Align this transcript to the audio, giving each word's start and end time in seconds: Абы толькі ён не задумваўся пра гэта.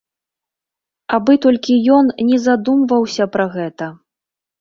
Абы 1.17 1.35
толькі 1.43 1.73
ён 1.97 2.05
не 2.29 2.39
задумваўся 2.45 3.29
пра 3.37 3.45
гэта. 3.57 3.91